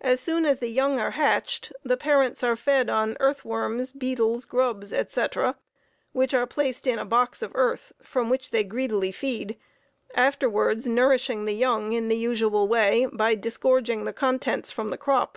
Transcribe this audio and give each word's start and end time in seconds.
As 0.00 0.20
soon 0.20 0.46
as 0.46 0.60
the 0.60 0.68
young 0.68 1.00
are 1.00 1.10
hatched 1.10 1.72
the 1.82 1.96
parents 1.96 2.44
are 2.44 2.54
fed 2.54 2.88
on 2.88 3.16
earth 3.18 3.44
worms, 3.44 3.90
beetles, 3.90 4.44
grubs, 4.44 4.92
etc., 4.92 5.56
which 6.12 6.32
are 6.32 6.46
placed 6.46 6.86
in 6.86 7.00
a 7.00 7.04
box 7.04 7.42
of 7.42 7.50
earth, 7.56 7.92
from 8.00 8.30
which 8.30 8.52
they 8.52 8.62
greedily 8.62 9.10
feed, 9.10 9.58
afterwards 10.14 10.86
nourishing 10.86 11.46
the 11.46 11.52
young, 11.56 11.92
in 11.94 12.06
the 12.06 12.16
usual 12.16 12.68
way, 12.68 13.08
by 13.12 13.34
disgorging 13.34 14.04
the 14.04 14.12
contents 14.12 14.70
from 14.70 14.90
the 14.90 14.96
crop. 14.96 15.36